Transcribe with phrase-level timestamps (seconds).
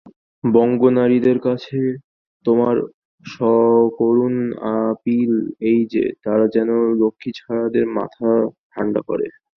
[0.43, 1.79] বঙ্গনারীদের কাছে
[2.45, 2.75] তোমার
[3.23, 4.35] সকরুণ
[4.81, 5.31] আপিল
[5.69, 6.69] এই যে, তারা যেন
[7.01, 8.29] লক্ষ্ণীছাড়াদের মাথা
[8.71, 9.27] ঠাণ্ডা করে।